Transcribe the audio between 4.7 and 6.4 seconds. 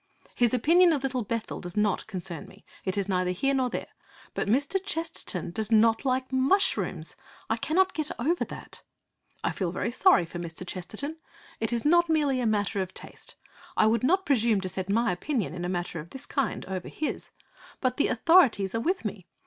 Chesterton does not like